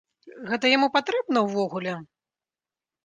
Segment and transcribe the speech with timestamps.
[0.51, 1.93] Гэта яму патрэбна ўвогуле?